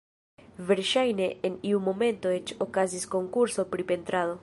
[0.69, 4.39] Verŝajne en iu momento eĉ okazis konkurso pri pentrado.